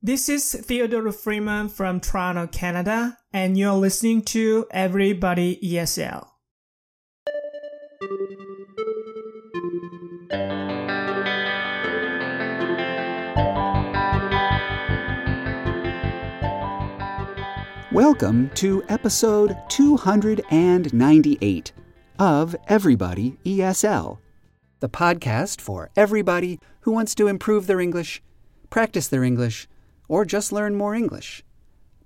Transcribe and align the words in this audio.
This 0.00 0.28
is 0.28 0.52
Theodore 0.52 1.10
Freeman 1.10 1.68
from 1.68 1.98
Toronto, 1.98 2.46
Canada, 2.46 3.18
and 3.32 3.58
you're 3.58 3.72
listening 3.72 4.22
to 4.26 4.64
Everybody 4.70 5.58
ESL. 5.60 6.28
Welcome 17.90 18.50
to 18.50 18.84
episode 18.88 19.56
298 19.68 21.72
of 22.20 22.54
Everybody 22.68 23.36
ESL, 23.44 24.18
the 24.78 24.88
podcast 24.88 25.60
for 25.60 25.90
everybody 25.96 26.60
who 26.82 26.92
wants 26.92 27.16
to 27.16 27.26
improve 27.26 27.66
their 27.66 27.80
English, 27.80 28.22
practice 28.70 29.08
their 29.08 29.24
English, 29.24 29.66
or 30.08 30.24
just 30.24 30.50
learn 30.52 30.74
more 30.74 30.94
English. 30.94 31.44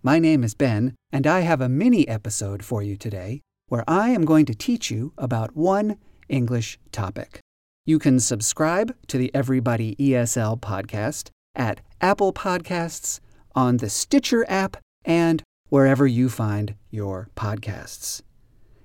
My 0.02 0.18
name 0.18 0.42
is 0.42 0.54
Ben, 0.54 0.95
and 1.12 1.27
I 1.27 1.40
have 1.40 1.60
a 1.60 1.68
mini 1.68 2.06
episode 2.08 2.64
for 2.64 2.82
you 2.82 2.96
today 2.96 3.40
where 3.68 3.84
I 3.88 4.10
am 4.10 4.24
going 4.24 4.44
to 4.46 4.54
teach 4.54 4.90
you 4.90 5.12
about 5.16 5.56
one 5.56 5.96
English 6.28 6.78
topic. 6.91 7.41
You 7.86 7.98
can 7.98 8.20
subscribe 8.20 8.94
to 9.06 9.16
the 9.16 9.30
Everybody 9.32 9.96
ESL 9.96 10.60
podcast 10.60 11.30
at 11.54 11.80
Apple 12.00 12.32
Podcasts, 12.32 13.20
on 13.54 13.77
the 13.78 13.88
Stitcher 13.88 14.44
app, 14.48 14.77
and 15.05 15.42
wherever 15.69 16.06
you 16.06 16.28
find 16.28 16.74
your 16.91 17.28
podcasts. 17.36 18.22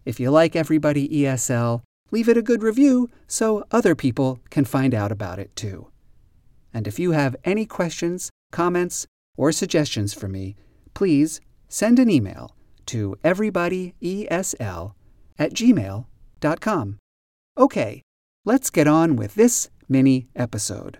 If 0.06 0.20
you 0.20 0.31
like 0.31 0.56
Everybody 0.56 1.08
ESL, 1.09 1.81
leave 2.12 2.30
it 2.30 2.38
a 2.38 2.42
good 2.42 2.64
review 2.64 3.09
so 3.28 3.66
other 3.72 3.95
people 3.95 4.40
can 4.50 4.66
find 4.66 4.94
out 4.94 5.12
about 5.12 5.40
it 5.40 5.56
too. 5.56 5.88
And 6.73 6.88
if 6.88 7.00
you 7.00 7.12
have 7.12 7.36
any 7.44 7.66
questions, 7.66 8.30
comments, 8.52 9.08
or 9.36 9.52
suggestions 9.52 10.14
for 10.14 10.28
me, 10.28 10.56
please 10.94 11.42
send 11.68 12.00
an 12.00 12.10
email 12.10 12.56
to 12.88 13.16
everybodyesl 13.23 14.94
at 15.38 15.53
gmail.com. 15.53 16.98
Okay, 17.58 18.02
let's 18.45 18.70
get 18.70 18.88
on 18.88 19.16
with 19.16 19.36
this 19.36 19.70
mini 19.90 20.28
episode. 20.36 21.00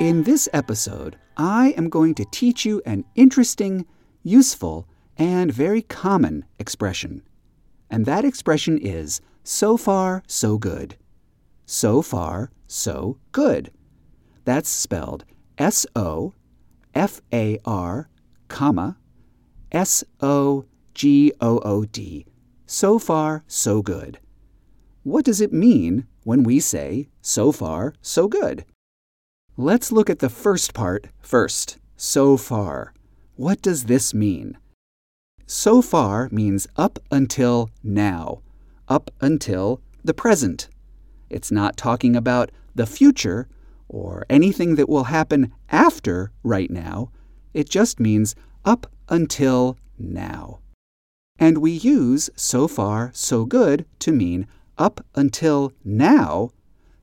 In 0.00 0.24
this 0.24 0.48
episode, 0.52 1.16
I 1.36 1.74
am 1.76 1.88
going 1.88 2.14
to 2.16 2.24
teach 2.32 2.64
you 2.64 2.82
an 2.84 3.04
interesting, 3.14 3.86
useful, 4.24 4.88
and 5.16 5.52
very 5.52 5.82
common 5.82 6.44
expression. 6.58 7.22
And 7.88 8.04
that 8.06 8.24
expression 8.24 8.78
is 8.78 9.20
so 9.44 9.76
far, 9.76 10.22
so 10.26 10.58
good. 10.58 10.96
So 11.66 12.02
far, 12.02 12.50
so 12.66 13.18
good. 13.32 13.70
That's 14.44 14.68
spelled 14.68 15.24
S 15.58 15.86
O 15.94 16.34
F 16.94 17.20
A 17.32 17.58
R, 17.64 18.08
comma, 18.48 18.98
S 19.70 20.04
O 20.20 20.66
G 20.94 21.32
O 21.40 21.58
O 21.60 21.84
D. 21.84 22.26
So 22.66 22.98
far, 22.98 23.44
so 23.46 23.82
good. 23.82 24.18
What 25.02 25.24
does 25.24 25.40
it 25.40 25.52
mean 25.52 26.06
when 26.24 26.42
we 26.42 26.60
say 26.60 27.08
so 27.20 27.52
far, 27.52 27.94
so 28.00 28.28
good? 28.28 28.64
Let's 29.56 29.92
look 29.92 30.08
at 30.08 30.20
the 30.20 30.28
first 30.28 30.72
part 30.74 31.08
first. 31.20 31.78
So 31.96 32.36
far. 32.36 32.94
What 33.36 33.62
does 33.62 33.84
this 33.84 34.14
mean? 34.14 34.58
So 35.46 35.82
far 35.82 36.28
means 36.30 36.66
up 36.76 36.98
until 37.10 37.70
now, 37.82 38.42
up 38.92 39.10
until 39.20 39.80
the 40.04 40.14
present. 40.14 40.68
It's 41.30 41.50
not 41.50 41.76
talking 41.76 42.14
about 42.14 42.50
the 42.74 42.86
future 42.86 43.48
or 43.88 44.26
anything 44.28 44.74
that 44.76 44.88
will 44.88 45.04
happen 45.04 45.52
after 45.70 46.30
right 46.42 46.70
now. 46.70 47.10
It 47.54 47.68
just 47.68 47.98
means 47.98 48.34
up 48.64 48.86
until 49.08 49.78
now. 49.98 50.58
And 51.38 51.58
we 51.58 51.72
use 51.72 52.30
so 52.36 52.68
far, 52.68 53.10
so 53.14 53.44
good 53.44 53.86
to 54.00 54.12
mean 54.12 54.46
up 54.76 55.04
until 55.14 55.72
now, 55.84 56.50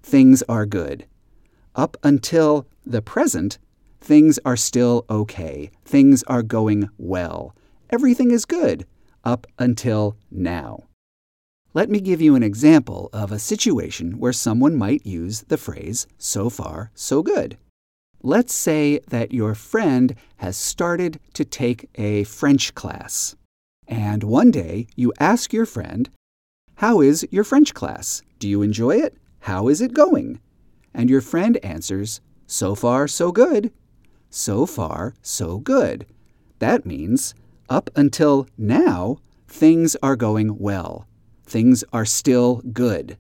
things 0.04 0.44
are 0.44 0.66
good 0.66 1.06
up 1.80 1.96
until 2.04 2.68
the 2.86 3.02
present, 3.02 3.58
things 4.02 4.38
are 4.44 4.58
still 4.58 5.06
okay. 5.10 5.72
Things 5.86 6.24
are 6.24 6.44
going 6.44 6.90
well. 6.98 7.56
Everything 7.90 8.32
is 8.32 8.44
good 8.44 8.86
up 9.24 9.48
until 9.58 10.18
now. 10.30 10.89
Let 11.76 11.92
me 11.92 12.00
give 12.00 12.20
you 12.20 12.34
an 12.34 12.42
example 12.42 13.12
of 13.14 13.32
a 13.32 13.38
situation 13.38 14.18
where 14.18 14.34
someone 14.34 14.76
might 14.76 15.06
use 15.06 15.42
the 15.42 15.58
phrase, 15.58 16.08
so 16.18 16.50
far, 16.50 16.90
so 16.96 17.22
good. 17.22 17.60
Let's 18.24 18.56
say 18.56 19.00
that 19.10 19.32
your 19.32 19.54
friend 19.54 20.16
has 20.38 20.58
started 20.58 21.20
to 21.34 21.46
take 21.46 21.88
a 21.94 22.24
French 22.24 22.74
class. 22.74 23.36
And 23.88 24.24
one 24.24 24.50
day 24.50 24.88
you 24.96 25.14
ask 25.20 25.54
your 25.54 25.68
friend, 25.68 26.10
How 26.78 27.02
is 27.02 27.28
your 27.30 27.44
French 27.44 27.76
class? 27.76 28.24
Do 28.40 28.50
you 28.50 28.64
enjoy 28.64 28.98
it? 28.98 29.16
How 29.42 29.68
is 29.68 29.80
it 29.80 29.94
going? 29.94 30.40
And 30.92 31.08
your 31.08 31.22
friend 31.22 31.58
answers, 31.64 32.20
So 32.48 32.74
far, 32.74 33.08
so 33.08 33.32
good. 33.32 33.72
So 34.32 34.66
far, 34.66 35.14
so 35.22 35.60
good. 35.60 36.08
That 36.58 36.84
means, 36.84 37.36
up 37.70 37.92
until 37.96 38.48
now, 38.58 39.20
things 39.48 39.96
are 40.02 40.16
going 40.16 40.58
well. 40.58 41.06
Things 41.50 41.84
are 41.92 42.06
still 42.06 42.62
good. 42.74 43.18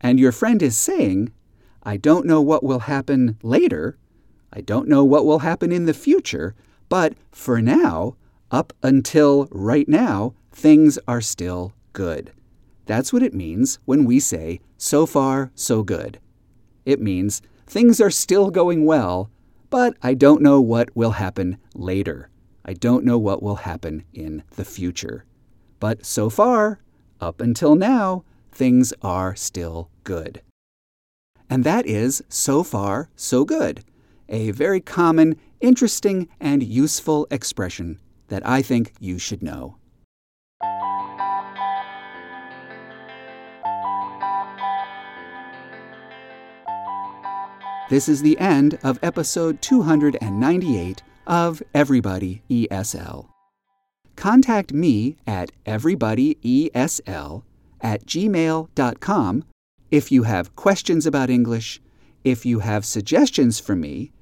And 0.00 0.18
your 0.18 0.32
friend 0.32 0.60
is 0.60 0.76
saying, 0.76 1.32
I 1.84 1.96
don't 1.96 2.26
know 2.26 2.40
what 2.40 2.64
will 2.64 2.80
happen 2.80 3.38
later. 3.44 3.96
I 4.52 4.60
don't 4.60 4.88
know 4.88 5.04
what 5.04 5.24
will 5.24 5.38
happen 5.38 5.70
in 5.70 5.84
the 5.84 5.94
future. 5.94 6.56
But 6.88 7.14
for 7.30 7.62
now, 7.62 8.16
up 8.50 8.72
until 8.82 9.46
right 9.52 9.88
now, 9.88 10.34
things 10.50 10.98
are 11.06 11.20
still 11.20 11.72
good. 11.92 12.32
That's 12.86 13.12
what 13.12 13.22
it 13.22 13.34
means 13.34 13.78
when 13.84 14.04
we 14.04 14.18
say, 14.18 14.58
so 14.76 15.06
far, 15.06 15.52
so 15.54 15.84
good. 15.84 16.18
It 16.84 17.00
means 17.00 17.40
things 17.68 18.00
are 18.00 18.10
still 18.10 18.50
going 18.50 18.84
well, 18.84 19.30
but 19.70 19.96
I 20.02 20.14
don't 20.14 20.42
know 20.42 20.60
what 20.60 20.94
will 20.96 21.12
happen 21.12 21.58
later. 21.72 22.30
I 22.64 22.72
don't 22.72 23.04
know 23.04 23.16
what 23.16 23.44
will 23.44 23.62
happen 23.62 24.02
in 24.12 24.42
the 24.56 24.64
future. 24.64 25.24
But 25.78 26.04
so 26.04 26.28
far, 26.28 26.80
up 27.20 27.40
until 27.40 27.74
now, 27.74 28.24
things 28.52 28.92
are 29.02 29.34
still 29.34 29.90
good. 30.04 30.42
And 31.50 31.64
that 31.64 31.86
is 31.86 32.22
so 32.28 32.62
far, 32.62 33.10
so 33.16 33.44
good. 33.44 33.84
A 34.28 34.50
very 34.52 34.80
common, 34.80 35.36
interesting, 35.60 36.28
and 36.40 36.62
useful 36.62 37.26
expression 37.30 37.98
that 38.28 38.46
I 38.46 38.62
think 38.62 38.92
you 38.98 39.18
should 39.18 39.42
know. 39.42 39.76
This 47.90 48.08
is 48.08 48.22
the 48.22 48.38
end 48.38 48.78
of 48.82 48.98
episode 49.02 49.60
298 49.60 51.02
of 51.26 51.62
Everybody 51.74 52.42
ESL. 52.48 53.33
Contact 54.24 54.72
me 54.72 55.18
at 55.26 55.52
everybodyesl 55.66 57.42
at 57.82 58.06
gmail.com 58.06 59.44
if 59.90 60.10
you 60.10 60.22
have 60.22 60.56
questions 60.56 61.04
about 61.04 61.28
English, 61.28 61.82
if 62.24 62.46
you 62.46 62.60
have 62.60 62.86
suggestions 62.86 63.60
for 63.60 63.76
me, 63.76 64.12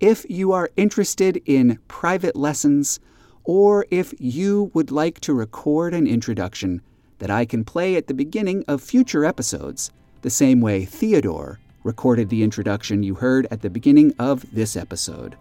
if 0.00 0.24
you 0.30 0.50
are 0.50 0.70
interested 0.78 1.42
in 1.44 1.78
private 1.88 2.36
lessons, 2.36 3.00
or 3.44 3.84
if 3.90 4.14
you 4.18 4.70
would 4.72 4.90
like 4.90 5.20
to 5.20 5.34
record 5.34 5.92
an 5.92 6.06
introduction 6.06 6.80
that 7.18 7.30
I 7.30 7.44
can 7.44 7.62
play 7.62 7.96
at 7.96 8.06
the 8.06 8.14
beginning 8.14 8.64
of 8.66 8.80
future 8.80 9.26
episodes, 9.26 9.90
the 10.22 10.30
same 10.30 10.62
way 10.62 10.86
Theodore 10.86 11.60
recorded 11.84 12.30
the 12.30 12.42
introduction 12.42 13.02
you 13.02 13.16
heard 13.16 13.46
at 13.50 13.60
the 13.60 13.68
beginning 13.68 14.14
of 14.18 14.50
this 14.54 14.74
episode. 14.74 15.36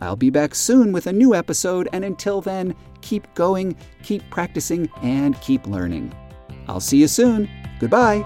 I'll 0.00 0.16
be 0.16 0.30
back 0.30 0.54
soon 0.54 0.92
with 0.92 1.06
a 1.06 1.12
new 1.12 1.34
episode, 1.34 1.88
and 1.92 2.04
until 2.04 2.40
then, 2.40 2.74
keep 3.02 3.32
going, 3.34 3.76
keep 4.02 4.22
practicing, 4.30 4.88
and 5.02 5.40
keep 5.40 5.66
learning. 5.66 6.14
I'll 6.68 6.80
see 6.80 6.98
you 6.98 7.08
soon. 7.08 7.48
Goodbye. 7.80 8.22